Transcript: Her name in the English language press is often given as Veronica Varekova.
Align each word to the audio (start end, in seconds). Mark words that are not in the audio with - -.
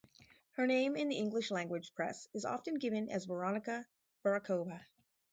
Her 0.53 0.65
name 0.65 0.95
in 0.95 1.09
the 1.09 1.15
English 1.17 1.51
language 1.51 1.93
press 1.93 2.27
is 2.33 2.43
often 2.43 2.79
given 2.79 3.07
as 3.11 3.25
Veronica 3.25 3.85
Varekova. 4.25 4.83